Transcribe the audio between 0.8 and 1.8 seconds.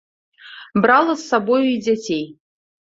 Брала з сабою і